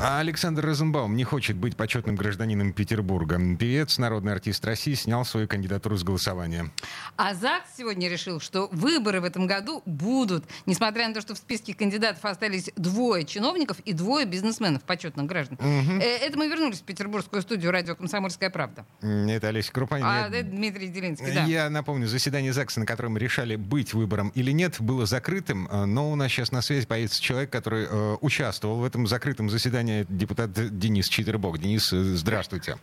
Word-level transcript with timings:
А 0.00 0.20
Александр 0.20 0.64
Розенбаум 0.64 1.16
не 1.16 1.24
хочет 1.24 1.56
быть 1.56 1.76
почетным 1.76 2.14
гражданином 2.14 2.72
Петербурга. 2.72 3.40
Певец, 3.58 3.98
народный 3.98 4.32
артист 4.32 4.64
России, 4.64 4.94
снял 4.94 5.24
свою 5.24 5.48
кандидатуру 5.48 5.96
с 5.96 6.04
голосования. 6.04 6.70
А 7.16 7.34
ЗАГС 7.34 7.76
сегодня 7.76 8.08
решил, 8.08 8.38
что 8.38 8.68
выборы 8.70 9.20
в 9.20 9.24
этом 9.24 9.48
году 9.48 9.82
будут, 9.86 10.44
несмотря 10.66 11.08
на 11.08 11.14
то, 11.14 11.20
что 11.20 11.34
в 11.34 11.38
списке 11.38 11.74
кандидатов 11.74 12.24
остались 12.24 12.70
двое 12.76 13.24
чиновников 13.24 13.80
и 13.80 13.92
двое 13.92 14.24
бизнесменов, 14.24 14.84
почетных 14.84 15.26
граждан. 15.26 15.58
Угу. 15.58 16.00
Это 16.00 16.38
мы 16.38 16.46
вернулись 16.46 16.78
в 16.78 16.84
петербургскую 16.84 17.42
студию 17.42 17.72
радио 17.72 17.96
«Комсомольская 17.96 18.50
правда». 18.50 18.86
Это 19.00 19.48
Олеся 19.48 19.72
Крупанин. 19.72 20.06
А 20.06 20.28
это 20.28 20.44
Дмитрий 20.44 20.88
Делинский, 20.88 21.34
да. 21.34 21.42
Я 21.42 21.68
напомню, 21.70 22.06
заседание 22.06 22.52
ЗАГСа, 22.52 22.78
на 22.78 22.86
котором 22.86 23.18
решали, 23.18 23.56
быть 23.56 23.94
выбором 23.94 24.28
или 24.36 24.52
нет, 24.52 24.76
было 24.78 25.06
закрытым, 25.06 25.66
э, 25.66 25.86
но 25.86 26.12
у 26.12 26.14
нас 26.14 26.30
сейчас 26.30 26.52
на 26.52 26.62
связи 26.62 26.86
появится 26.86 27.20
человек, 27.20 27.50
который 27.50 27.86
э, 27.90 28.16
участвовал 28.20 28.78
в 28.78 28.84
этом 28.84 29.08
закрытом 29.08 29.50
заседании 29.50 29.87
внимание 29.88 30.06
депутат 30.08 30.50
Денис 30.52 31.08
Читербок. 31.08 31.58
Денис, 31.58 31.92
э, 31.92 31.96
здравствуйте. 31.96 32.76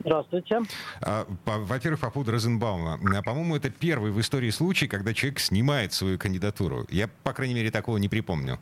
Здравствуйте. 0.00 0.60
А, 1.00 1.26
во-первых, 1.44 2.00
по 2.00 2.10
поводу 2.10 2.32
Розенбаума. 2.32 2.98
А, 3.16 3.22
по-моему, 3.22 3.56
это 3.56 3.70
первый 3.70 4.10
в 4.10 4.20
истории 4.20 4.50
случай, 4.50 4.86
когда 4.86 5.12
человек 5.12 5.40
снимает 5.40 5.92
свою 5.92 6.18
кандидатуру. 6.18 6.86
Я, 6.88 7.08
по 7.24 7.32
крайней 7.32 7.54
мере, 7.54 7.70
такого 7.70 7.98
не 7.98 8.08
припомню. 8.08 8.58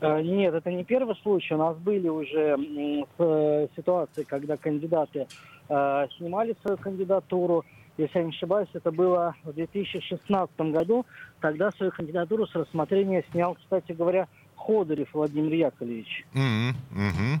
Э, 0.00 0.20
нет, 0.22 0.54
это 0.54 0.70
не 0.70 0.84
первый 0.84 1.16
случай. 1.22 1.54
У 1.54 1.58
нас 1.58 1.76
были 1.76 2.08
уже 2.08 2.56
э, 3.18 3.68
ситуации, 3.76 4.24
когда 4.24 4.56
кандидаты 4.56 5.26
снимали 6.18 6.54
свою 6.60 6.76
кандидатуру. 6.76 7.64
Если 7.96 8.18
я 8.18 8.24
не 8.24 8.30
ошибаюсь, 8.30 8.68
это 8.74 8.92
было 8.92 9.34
в 9.44 9.54
2016 9.54 10.54
году. 10.72 11.06
Тогда 11.40 11.70
свою 11.70 11.90
кандидатуру 11.90 12.46
с 12.46 12.54
рассмотрения 12.54 13.24
снял, 13.30 13.54
кстати 13.54 13.92
говоря, 13.92 14.28
Ходорев 14.56 15.08
Владимир 15.12 15.52
Яковлевич. 15.52 16.24
Mm-hmm. 16.34 16.74
Mm-hmm. 16.92 17.38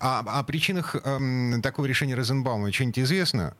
А 0.00 0.20
о 0.20 0.44
причинах 0.44 0.96
эм, 1.04 1.60
такого 1.62 1.86
решения 1.86 2.14
Розенбаума 2.14 2.72
что-нибудь 2.72 3.00
известно? 3.00 3.54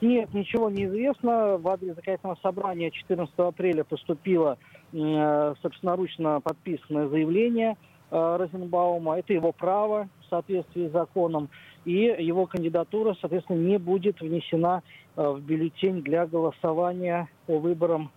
Нет, 0.00 0.32
ничего 0.32 0.70
не 0.70 0.86
известно. 0.86 1.58
В 1.58 1.68
адрес 1.68 1.94
законодательного 1.94 2.38
собрания 2.42 2.90
14 2.90 3.34
апреля 3.38 3.84
поступило 3.84 4.56
э, 4.92 5.54
собственноручно 5.60 6.40
подписанное 6.40 7.08
заявление 7.08 7.76
э, 8.10 8.36
Розенбаума. 8.38 9.18
Это 9.18 9.34
его 9.34 9.52
право 9.52 10.08
в 10.24 10.30
соответствии 10.30 10.88
с 10.88 10.92
законом. 10.92 11.50
И 11.84 11.92
его 11.92 12.46
кандидатура, 12.46 13.16
соответственно, 13.20 13.58
не 13.58 13.78
будет 13.78 14.20
внесена 14.20 14.82
э, 15.16 15.22
в 15.22 15.40
бюллетень 15.40 16.02
для 16.02 16.26
голосования 16.26 17.28
по 17.46 17.58
выборам 17.58 18.10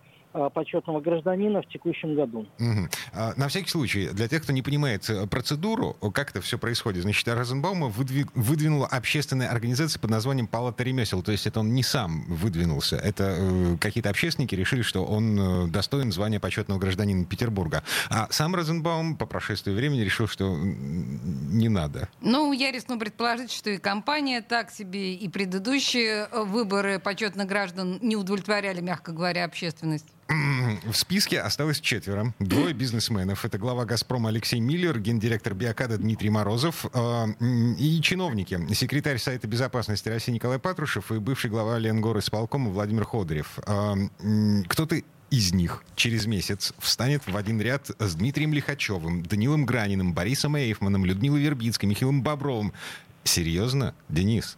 почетного 0.52 1.00
гражданина 1.00 1.62
в 1.62 1.68
текущем 1.68 2.14
году. 2.14 2.46
Угу. 2.58 2.88
На 3.36 3.48
всякий 3.48 3.68
случай, 3.68 4.08
для 4.08 4.28
тех, 4.28 4.42
кто 4.42 4.52
не 4.52 4.62
понимает 4.62 5.08
э, 5.08 5.26
процедуру, 5.26 5.96
как 6.12 6.30
это 6.30 6.40
все 6.40 6.58
происходит, 6.58 7.02
значит, 7.02 7.26
Розенбаума 7.28 7.88
выдвиг, 7.88 8.28
выдвинула 8.34 8.86
общественная 8.86 9.48
организация 9.48 10.00
под 10.00 10.10
названием 10.10 10.46
«Палата 10.46 10.82
ремесел», 10.82 11.22
то 11.22 11.32
есть 11.32 11.46
это 11.46 11.60
он 11.60 11.74
не 11.74 11.82
сам 11.82 12.24
выдвинулся, 12.26 12.96
это 12.96 13.36
э, 13.38 13.76
какие-то 13.80 14.10
общественники 14.10 14.54
решили, 14.54 14.82
что 14.82 15.04
он 15.04 15.38
э, 15.38 15.68
достоин 15.68 16.12
звания 16.12 16.40
почетного 16.40 16.78
гражданина 16.78 17.24
Петербурга. 17.24 17.84
А 18.10 18.26
сам 18.30 18.54
Розенбаум 18.54 19.16
по 19.16 19.26
прошествии 19.26 19.72
времени 19.72 20.00
решил, 20.00 20.26
что 20.26 20.56
не 20.56 21.68
надо. 21.68 22.08
Ну, 22.20 22.52
я 22.52 22.72
рискну 22.72 22.98
предположить, 22.98 23.52
что 23.52 23.70
и 23.70 23.78
компания 23.78 24.42
так 24.42 24.70
себе, 24.70 25.14
и 25.14 25.28
предыдущие 25.28 26.28
выборы 26.32 26.98
почетных 26.98 27.46
граждан 27.46 27.98
не 28.02 28.16
удовлетворяли, 28.16 28.80
мягко 28.80 29.12
говоря, 29.12 29.44
общественность. 29.44 30.06
В 30.28 30.94
списке 30.94 31.40
осталось 31.40 31.80
четверо. 31.80 32.34
Двое 32.38 32.72
бизнесменов. 32.74 33.44
Это 33.44 33.58
глава 33.58 33.84
«Газпрома» 33.84 34.30
Алексей 34.30 34.60
Миллер, 34.60 34.98
гендиректор 34.98 35.54
«Биокада» 35.54 35.98
Дмитрий 35.98 36.30
Морозов 36.30 36.86
э, 36.92 37.26
и 37.78 38.00
чиновники. 38.02 38.58
Секретарь 38.74 39.18
Сайта 39.18 39.46
безопасности 39.46 40.08
России 40.08 40.32
Николай 40.32 40.58
Патрушев 40.58 41.12
и 41.12 41.18
бывший 41.18 41.50
глава 41.50 41.78
Ленгор 41.78 42.18
исполкома 42.18 42.70
Владимир 42.70 43.04
Ходорев. 43.04 43.58
Э, 43.66 43.94
кто-то 44.68 45.00
из 45.30 45.52
них 45.52 45.82
через 45.96 46.26
месяц 46.26 46.72
встанет 46.78 47.26
в 47.26 47.36
один 47.36 47.60
ряд 47.60 47.90
с 47.98 48.14
Дмитрием 48.14 48.54
Лихачевым, 48.54 49.22
Данилом 49.24 49.66
Граниным, 49.66 50.14
Борисом 50.14 50.56
Эйфманом, 50.56 51.04
Людмилой 51.04 51.40
Вербицкой, 51.40 51.88
Михаилом 51.88 52.22
Бобровым. 52.22 52.72
Серьезно, 53.24 53.94
Денис? 54.08 54.56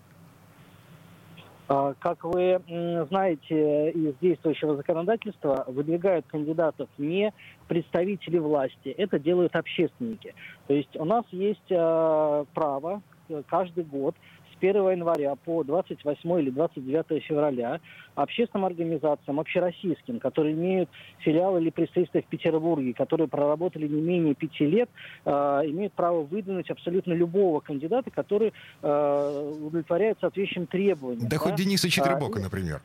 А, 1.69 1.95
как 1.99 2.23
вы 2.25 2.61
знаете, 3.09 3.91
из 3.91 4.15
действующего 4.21 4.77
законодательства 4.77 5.65
выдвигают 5.67 6.27
кандидатов 6.27 6.89
не 6.97 7.33
представители 7.67 8.39
власти, 8.39 8.89
это 8.89 9.19
делают 9.19 9.57
общественники. 9.57 10.35
То 10.69 10.75
есть 10.75 10.95
у 10.97 11.05
нас 11.05 11.25
есть 11.33 11.71
а, 11.71 12.45
право 12.55 13.03
э, 13.29 13.43
каждый 13.49 13.85
год 13.85 14.15
1 14.61 14.91
января 14.91 15.35
по 15.35 15.63
28 15.65 16.41
или 16.41 16.51
29 16.51 17.23
февраля 17.25 17.81
общественным 18.15 18.65
организациям, 18.65 19.41
общероссийским, 19.41 20.19
которые 20.19 20.55
имеют 20.55 20.89
филиалы 21.19 21.61
или 21.61 21.71
представительства 21.71 22.23
в 22.23 22.27
Петербурге, 22.27 22.95
которые 22.95 23.29
проработали 23.29 23.87
не 23.87 24.01
менее 24.01 24.35
пяти 24.35 24.67
лет, 24.67 24.89
э, 25.25 25.31
имеют 25.31 25.93
право 25.93 26.23
выдвинуть 26.23 26.71
абсолютно 26.71 27.13
любого 27.13 27.61
кандидата, 27.61 28.11
который 28.11 28.53
э, 28.83 29.53
удовлетворяет 29.61 30.19
соответствующим 30.21 30.67
требованиям. 30.67 31.29
Да, 31.29 31.37
да? 31.37 31.39
хоть 31.39 31.55
Дениса 31.57 31.89
Четвербока, 31.89 32.41
а, 32.41 32.43
например. 32.43 32.81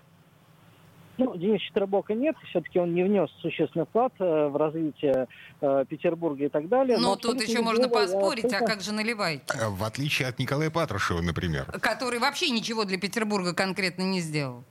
Ну, 1.23 1.37
Дениса 1.37 1.63
Четвербока 1.65 2.15
нет, 2.15 2.35
все-таки 2.49 2.79
он 2.79 2.95
не 2.95 3.03
внес 3.03 3.29
существенный 3.41 3.85
вклад 3.85 4.11
э, 4.17 4.47
в 4.47 4.55
развитие 4.55 5.27
э, 5.61 5.85
Петербурга 5.87 6.45
и 6.45 6.49
так 6.49 6.67
далее. 6.67 6.97
Ну, 6.97 7.15
тут 7.15 7.39
еще 7.41 7.61
можно 7.61 7.87
поспорить, 7.87 8.45
абсолютно... 8.45 8.65
а 8.65 8.69
как 8.69 8.81
же 8.81 8.91
Наливайки? 8.91 9.43
Э, 9.55 9.69
в 9.69 9.83
отличие 9.83 10.27
от 10.27 10.39
Николая 10.39 10.71
Патрушева, 10.71 11.21
например. 11.21 11.65
Который 11.79 12.17
вообще 12.17 12.49
ничего 12.49 12.85
для 12.85 12.97
Петербурга 12.99 13.53
конкретно 13.53 14.01
не 14.01 14.19
сделал. 14.19 14.63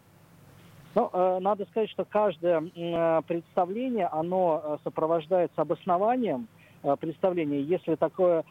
Ну, 0.97 1.09
э, 1.13 1.39
надо 1.41 1.67
сказать, 1.67 1.91
что 1.91 2.05
каждое 2.05 2.61
э, 2.75 3.23
представление, 3.29 4.09
оно 4.09 4.61
э, 4.63 4.79
сопровождается 4.83 5.63
обоснованием 5.63 6.49
э, 6.83 6.97
представления. 6.99 7.63
Если 7.63 7.95
такое, 7.95 8.41
э, 8.41 8.43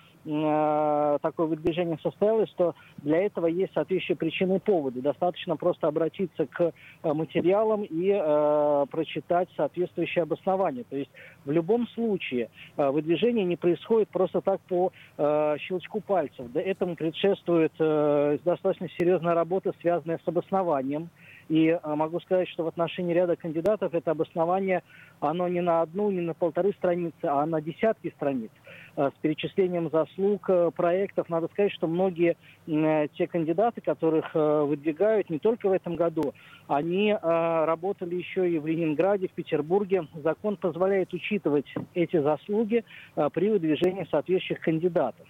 такое 1.21 1.47
выдвижение 1.47 1.97
состоялось, 2.01 2.51
то 2.55 2.75
для 2.97 3.17
этого 3.17 3.47
есть 3.47 3.73
соответствующие 3.73 4.15
причины 4.17 4.57
и 4.57 4.59
поводы. 4.59 5.01
Достаточно 5.01 5.55
просто 5.55 5.87
обратиться 5.87 6.45
к 6.45 6.61
э, 6.61 7.13
материалам 7.13 7.83
и 7.83 8.11
э, 8.11 8.85
прочитать 8.91 9.49
соответствующее 9.55 10.23
обоснование. 10.23 10.83
То 10.89 10.97
есть 10.97 11.09
в 11.45 11.51
любом 11.51 11.87
случае 11.89 12.49
э, 12.77 12.89
выдвижение 12.89 13.45
не 13.45 13.55
происходит 13.55 14.09
просто 14.09 14.41
так 14.41 14.61
по 14.61 14.91
э, 15.17 15.55
щелчку 15.59 16.01
пальцев. 16.01 16.51
Да, 16.51 16.61
этому 16.61 16.95
предшествует 16.95 17.73
э, 17.79 18.37
достаточно 18.43 18.87
серьезная 18.99 19.33
работа, 19.33 19.73
связанная 19.81 20.19
с 20.23 20.27
обоснованием 20.27 21.09
и 21.49 21.69
э, 21.69 21.95
могу 21.95 22.19
сказать, 22.19 22.47
что 22.49 22.63
в 22.63 22.67
отношении 22.67 23.13
ряда 23.13 23.35
кандидатов 23.35 23.93
это 23.93 24.11
обоснование, 24.11 24.83
оно 25.19 25.47
не 25.47 25.61
на 25.61 25.81
одну, 25.81 26.11
не 26.11 26.21
на 26.21 26.33
полторы 26.33 26.73
страницы, 26.73 27.23
а 27.23 27.45
на 27.45 27.61
десятки 27.61 28.11
страниц 28.15 28.51
э, 28.95 29.09
с 29.09 29.21
перечислением 29.21 29.89
заслуг 29.89 30.49
э, 30.49 30.71
проектов. 30.75 31.29
Надо 31.29 31.47
сказать, 31.47 31.71
что 31.73 31.87
многие 31.87 32.37
те 32.65 33.25
кандидаты, 33.25 33.81
которых 33.81 34.35
выдвигают 34.35 35.31
не 35.31 35.39
только 35.39 35.69
в 35.69 35.71
этом 35.71 35.95
году, 35.95 36.35
они 36.67 37.15
работали 37.19 38.13
еще 38.13 38.47
и 38.47 38.59
в 38.59 38.67
Ленинграде, 38.67 39.27
в 39.27 39.31
Петербурге. 39.31 40.07
Закон 40.23 40.55
позволяет 40.55 41.11
учитывать 41.11 41.65
эти 41.95 42.21
заслуги 42.21 42.83
при 43.33 43.49
выдвижении 43.49 44.07
соответствующих 44.11 44.59
кандидатов. 44.59 45.25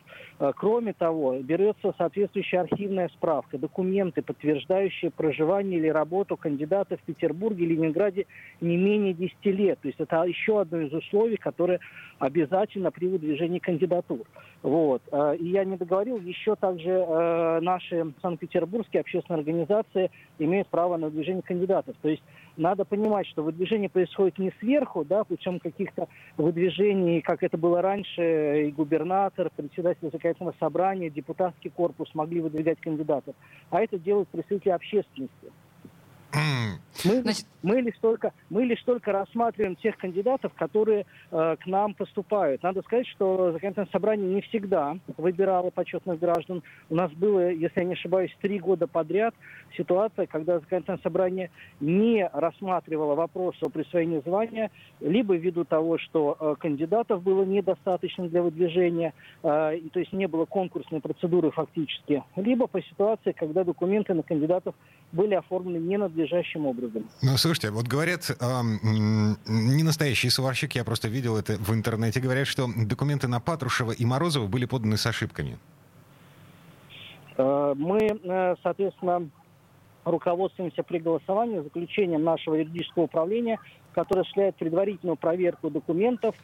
Кроме 0.57 0.93
того, 0.93 1.37
берется 1.39 1.93
соответствующая 1.97 2.61
архивная 2.61 3.07
справка, 3.09 3.57
документы, 3.57 4.21
подтверждающие 4.21 5.11
проживание 5.11 5.79
или 5.79 5.87
работу 5.87 6.35
кандидата 6.35 6.97
в 6.97 7.01
Петербурге, 7.01 7.65
Ленинграде 7.65 8.25
не 8.61 8.77
менее 8.77 9.13
10 9.13 9.45
лет. 9.45 9.78
То 9.81 9.87
есть 9.87 9.99
это 9.99 10.23
еще 10.23 10.61
одно 10.61 10.81
из 10.81 10.93
условий, 10.93 11.37
которое 11.37 11.79
обязательно 12.19 12.91
при 12.91 13.07
выдвижении 13.07 13.59
кандидатур. 13.59 14.21
Вот. 14.61 15.01
Э, 15.11 15.35
и 15.37 15.49
я 15.49 15.63
не 15.63 15.77
договорил, 15.77 16.19
еще 16.19 16.55
также 16.55 16.89
э, 16.89 17.59
наши 17.61 18.13
санкт-петербургские 18.21 19.01
общественные 19.01 19.39
организации 19.39 20.11
имеют 20.37 20.67
право 20.67 20.97
на 20.97 21.07
выдвижение 21.07 21.41
кандидатов. 21.41 21.95
То 22.01 22.09
есть 22.09 22.23
надо 22.57 22.83
понимать, 22.83 23.25
что 23.27 23.43
выдвижение 23.43 23.89
происходит 23.89 24.37
не 24.37 24.51
сверху, 24.59 25.05
да, 25.05 25.23
путем 25.23 25.59
каких-то 25.59 26.07
выдвижений, 26.37 27.21
как 27.21 27.41
это 27.41 27.57
было 27.57 27.81
раньше, 27.81 28.67
и 28.67 28.71
губернатор, 28.71 29.49
председатель 29.55 30.09
законодательного 30.11 30.55
собрания, 30.59 31.09
депутатский 31.09 31.69
корпус 31.69 32.13
могли 32.13 32.41
выдвигать 32.41 32.79
кандидатов, 32.81 33.35
а 33.69 33.81
это 33.81 33.97
делают 33.97 34.27
представители 34.29 34.71
общественности. 34.71 35.51
Мы, 37.05 37.21
Значит... 37.21 37.45
мы, 37.63 37.81
лишь 37.81 37.97
только, 38.01 38.33
мы 38.49 38.65
лишь 38.65 38.81
только 38.83 39.11
рассматриваем 39.11 39.75
тех 39.77 39.97
кандидатов, 39.97 40.51
которые 40.53 41.05
э, 41.31 41.55
к 41.59 41.65
нам 41.65 41.93
поступают. 41.93 42.61
Надо 42.61 42.81
сказать, 42.81 43.07
что 43.07 43.51
законодательное 43.53 43.87
собрание 43.91 44.35
не 44.35 44.41
всегда 44.41 44.97
выбирало 45.17 45.69
почетных 45.69 46.19
граждан. 46.19 46.61
У 46.89 46.95
нас 46.95 47.11
было, 47.13 47.49
если 47.51 47.79
я 47.79 47.85
не 47.85 47.93
ошибаюсь, 47.93 48.35
три 48.41 48.59
года 48.59 48.85
подряд 48.87 49.33
ситуация, 49.77 50.25
когда 50.25 50.59
законодательное 50.59 50.99
собрание 51.01 51.51
не 51.79 52.29
рассматривало 52.33 53.15
вопрос 53.15 53.55
о 53.61 53.69
присвоении 53.69 54.21
звания, 54.25 54.69
либо 54.99 55.35
ввиду 55.35 55.63
того, 55.63 55.97
что 55.99 56.35
э, 56.39 56.55
кандидатов 56.59 57.23
было 57.23 57.45
недостаточно 57.45 58.27
для 58.27 58.41
выдвижения, 58.41 59.13
э, 59.43 59.77
и, 59.77 59.89
то 59.89 59.99
есть 59.99 60.11
не 60.11 60.27
было 60.27 60.45
конкурсной 60.45 60.99
процедуры 60.99 61.51
фактически, 61.51 62.23
либо 62.35 62.67
по 62.67 62.81
ситуации, 62.81 63.31
когда 63.31 63.63
документы 63.63 64.13
на 64.13 64.23
кандидатов 64.23 64.75
были 65.13 65.35
оформлены 65.35 65.77
ненадлежащим 66.19 66.65
образом. 66.65 67.05
Ну, 67.21 67.37
слушайте, 67.37 67.71
вот 67.71 67.87
говорят, 67.87 68.29
э, 68.29 68.35
не 69.47 69.83
настоящий 69.83 70.29
сварщик, 70.29 70.75
я 70.75 70.83
просто 70.83 71.07
видел 71.07 71.37
это 71.37 71.53
в 71.53 71.73
интернете, 71.73 72.19
говорят, 72.19 72.47
что 72.47 72.67
документы 72.75 73.27
на 73.27 73.39
Патрушева 73.39 73.91
и 73.91 74.05
Морозова 74.05 74.47
были 74.47 74.65
поданы 74.65 74.97
с 74.97 75.05
ошибками. 75.05 75.57
Э, 77.37 77.73
мы, 77.75 77.99
э, 77.99 78.55
соответственно, 78.63 79.29
руководствуемся 80.05 80.83
при 80.83 80.99
голосовании 80.99 81.59
заключением 81.59 82.23
нашего 82.23 82.55
юридического 82.55 83.03
управления, 83.03 83.59
которое 83.93 84.21
осуществляет 84.21 84.55
предварительную 84.55 85.17
проверку 85.17 85.69
документов 85.69 86.35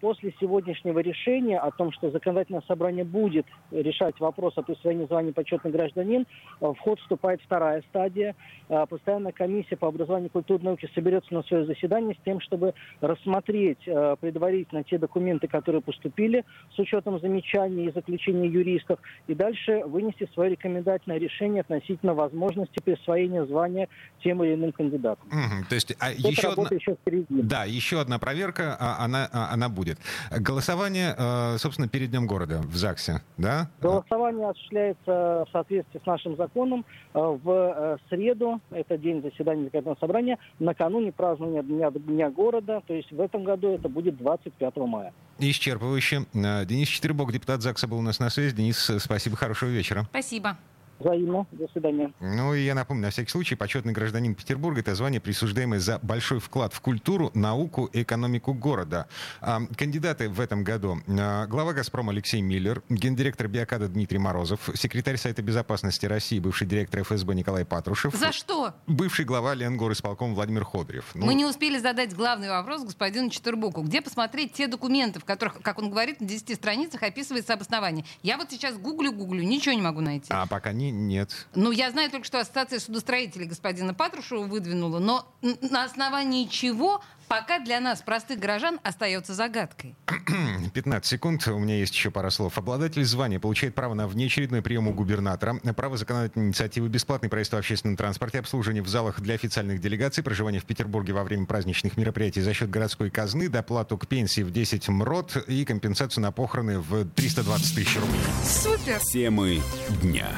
после 0.00 0.34
сегодняшнего 0.40 0.98
решения 0.98 1.58
о 1.58 1.70
том, 1.70 1.92
что 1.92 2.10
законодательное 2.10 2.62
собрание 2.66 3.04
будет 3.04 3.46
решать 3.70 4.18
вопрос 4.18 4.54
о 4.56 4.62
присвоении 4.62 5.06
звания 5.06 5.32
почетный 5.32 5.70
гражданин, 5.70 6.26
а, 6.60 6.72
в 6.72 6.78
ход 6.78 6.98
вступает 7.00 7.40
вторая 7.42 7.82
стадия. 7.88 8.34
А, 8.68 8.86
постоянная 8.86 9.32
комиссия 9.32 9.76
по 9.76 9.88
образованию 9.88 10.28
и 10.28 10.32
культурной 10.32 10.70
науки 10.70 10.88
соберется 10.94 11.32
на 11.34 11.42
свое 11.44 11.66
заседание 11.66 12.14
с 12.14 12.24
тем, 12.24 12.40
чтобы 12.40 12.74
рассмотреть 13.00 13.78
предварительно 14.20 14.84
те 14.84 14.98
документы, 14.98 15.48
которые 15.48 15.82
поступили 15.82 16.44
с 16.74 16.78
учетом 16.78 17.20
замечаний 17.20 17.86
и 17.86 17.92
заключений 17.92 18.48
юристов, 18.48 18.98
и 19.26 19.34
дальше 19.34 19.82
вынести 19.84 20.28
свое 20.34 20.50
рекомендательное 20.52 21.18
решение 21.18 21.60
относительно 21.60 22.14
возможности 22.14 22.80
присвоения 22.82 23.44
звания 23.46 23.88
тем 24.22 24.42
или 24.44 24.54
иным 24.54 24.72
кандидатам. 24.72 25.26
Угу, 25.28 25.68
то 25.68 25.74
есть 25.74 25.94
а 25.98 26.10
еще, 26.10 26.48
одна... 26.48 26.68
еще 26.70 26.96
Да, 27.28 27.64
еще 27.64 28.00
одна 28.00 28.18
проверка, 28.18 28.76
она, 28.98 29.28
она 29.32 29.59
будет. 29.68 29.98
Голосование, 30.30 31.14
э, 31.16 31.58
собственно, 31.58 31.88
перед 31.88 32.10
Днем 32.10 32.26
города 32.26 32.60
в 32.62 32.76
ЗАГСе, 32.76 33.22
да? 33.36 33.70
Голосование 33.80 34.48
осуществляется 34.48 35.44
в 35.46 35.48
соответствии 35.52 36.00
с 36.02 36.06
нашим 36.06 36.36
законом 36.36 36.84
э, 37.14 37.18
в 37.18 37.50
э, 37.50 37.96
среду, 38.08 38.60
это 38.70 38.96
день 38.98 39.22
заседания 39.22 39.64
законодательного 39.64 39.98
собрания, 40.00 40.38
накануне 40.58 41.12
празднования 41.12 41.62
Дня, 41.62 41.90
Дня 41.90 42.30
города, 42.30 42.82
то 42.86 42.94
есть 42.94 43.10
в 43.12 43.20
этом 43.20 43.44
году 43.44 43.74
это 43.74 43.88
будет 43.88 44.16
25 44.16 44.76
мая. 44.76 45.12
Исчерпывающе. 45.38 46.26
Денис 46.66 46.88
Четвербок, 46.88 47.32
депутат 47.32 47.62
ЗАГСа, 47.62 47.88
был 47.88 47.98
у 47.98 48.02
нас 48.02 48.18
на 48.18 48.30
связи. 48.30 48.54
Денис, 48.54 48.90
спасибо, 48.98 49.36
хорошего 49.36 49.70
вечера. 49.70 50.04
Спасибо. 50.10 50.56
Взаимно. 51.00 51.46
До 51.52 51.66
свидания. 51.68 52.12
Ну 52.20 52.54
и 52.54 52.60
я 52.60 52.74
напомню, 52.74 53.04
на 53.04 53.10
всякий 53.10 53.30
случай, 53.30 53.54
почетный 53.54 53.92
гражданин 53.92 54.34
Петербурга— 54.34 54.80
это 54.82 54.94
звание, 54.94 55.20
присуждаемое 55.20 55.80
за 55.80 55.98
большой 56.02 56.40
вклад 56.40 56.74
в 56.74 56.80
культуру, 56.80 57.30
науку 57.34 57.86
и 57.86 58.02
экономику 58.02 58.52
города. 58.52 59.08
А, 59.40 59.60
кандидаты 59.76 60.28
в 60.28 60.40
этом 60.40 60.62
году. 60.62 60.98
А, 61.08 61.46
глава 61.46 61.72
«Газпрома» 61.72 62.12
Алексей 62.12 62.42
Миллер, 62.42 62.82
гендиректор 62.88 63.48
«Биокада» 63.48 63.88
Дмитрий 63.88 64.18
Морозов, 64.18 64.68
секретарь 64.74 65.16
Сайта 65.16 65.42
безопасности 65.42 66.04
России, 66.06 66.38
бывший 66.38 66.66
директор 66.66 67.02
ФСБ 67.02 67.34
Николай 67.34 67.64
Патрушев. 67.64 68.14
За 68.14 68.32
что? 68.32 68.74
Бывший 68.86 69.24
глава 69.24 69.54
Ленгор 69.54 69.92
исполком 69.92 70.34
Владимир 70.34 70.64
Ходорев. 70.64 71.06
Ну... 71.14 71.24
Мы 71.24 71.34
не 71.34 71.46
успели 71.46 71.78
задать 71.78 72.14
главный 72.14 72.50
вопрос 72.50 72.84
господину 72.84 73.30
Четербуку. 73.30 73.82
Где 73.82 74.02
посмотреть 74.02 74.52
те 74.52 74.66
документы, 74.66 75.18
в 75.20 75.24
которых, 75.24 75.62
как 75.62 75.78
он 75.78 75.90
говорит, 75.90 76.20
на 76.20 76.26
10 76.26 76.54
страницах 76.56 77.02
описывается 77.02 77.54
обоснование? 77.54 78.04
Я 78.22 78.36
вот 78.36 78.50
сейчас 78.50 78.76
гуглю-гуглю, 78.76 79.42
ничего 79.42 79.74
не 79.74 79.82
могу 79.82 80.00
найти. 80.00 80.26
А 80.30 80.46
пока 80.46 80.72
не, 80.72 80.89
нет. 80.90 81.46
Ну, 81.54 81.70
я 81.70 81.90
знаю 81.90 82.10
только, 82.10 82.26
что 82.26 82.40
Ассоциация 82.40 82.78
судостроителей 82.78 83.46
господина 83.46 83.94
Патрушева 83.94 84.42
выдвинула, 84.42 84.98
но 84.98 85.26
на 85.42 85.84
основании 85.84 86.46
чего 86.46 87.02
пока 87.30 87.60
для 87.60 87.78
нас, 87.78 88.02
простых 88.02 88.40
горожан, 88.40 88.80
остается 88.82 89.34
загадкой. 89.34 89.94
15 90.74 91.06
секунд. 91.06 91.46
У 91.46 91.58
меня 91.60 91.76
есть 91.76 91.94
еще 91.94 92.10
пара 92.10 92.28
слов. 92.30 92.58
Обладатель 92.58 93.04
звания 93.04 93.38
получает 93.38 93.76
право 93.76 93.94
на 93.94 94.08
внеочередной 94.08 94.62
прием 94.62 94.88
у 94.88 94.92
губернатора, 94.92 95.54
право 95.76 95.96
законодательной 95.96 96.48
инициативы, 96.48 96.88
бесплатный 96.88 97.28
проезд 97.28 97.52
в 97.52 97.56
общественном 97.56 97.96
транспорте, 97.96 98.40
обслуживание 98.40 98.82
в 98.82 98.88
залах 98.88 99.20
для 99.20 99.34
официальных 99.34 99.80
делегаций, 99.80 100.24
проживание 100.24 100.60
в 100.60 100.64
Петербурге 100.64 101.12
во 101.12 101.22
время 101.22 101.46
праздничных 101.46 101.96
мероприятий 101.96 102.40
за 102.40 102.52
счет 102.52 102.68
городской 102.68 103.10
казны, 103.10 103.48
доплату 103.48 103.96
к 103.96 104.08
пенсии 104.08 104.42
в 104.42 104.50
10 104.50 104.88
МРОД 104.88 105.44
и 105.46 105.64
компенсацию 105.64 106.22
на 106.22 106.32
похороны 106.32 106.80
в 106.80 107.04
320 107.10 107.76
тысяч 107.76 107.96
рублей. 107.96 108.20
Супер! 108.42 108.98
Темы 109.12 109.60
дня. 110.02 110.28